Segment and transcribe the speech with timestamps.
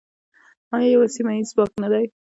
[0.75, 2.05] آیا یو سیمه ییز ځواک نه دی؟